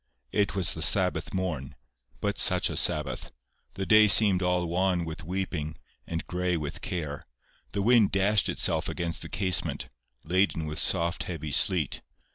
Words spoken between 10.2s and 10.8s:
laden with